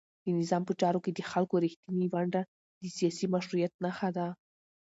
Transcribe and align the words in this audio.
د 0.23 0.27
نظام 0.39 0.63
په 0.65 0.73
چارو 0.81 1.03
کې 1.03 1.11
د 1.13 1.19
خلکو 1.31 1.55
رښتینې 1.63 2.07
ونډه 2.13 2.41
د 2.81 2.83
سیاسي 2.97 3.25
مشروعیت 3.33 3.73
نښه 3.83 4.09
ده. 4.17 4.27